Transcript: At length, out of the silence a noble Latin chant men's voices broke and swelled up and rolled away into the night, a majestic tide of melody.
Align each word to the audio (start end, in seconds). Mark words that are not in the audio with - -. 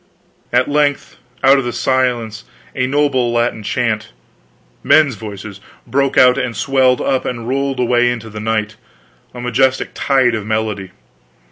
At 0.51 0.67
length, 0.67 1.17
out 1.43 1.59
of 1.59 1.63
the 1.63 1.71
silence 1.71 2.43
a 2.75 2.87
noble 2.87 3.31
Latin 3.31 3.61
chant 3.61 4.13
men's 4.81 5.13
voices 5.13 5.61
broke 5.85 6.17
and 6.17 6.57
swelled 6.57 7.01
up 7.01 7.23
and 7.23 7.47
rolled 7.47 7.79
away 7.79 8.09
into 8.09 8.31
the 8.31 8.39
night, 8.39 8.77
a 9.35 9.39
majestic 9.39 9.91
tide 9.93 10.33
of 10.33 10.43
melody. 10.43 10.89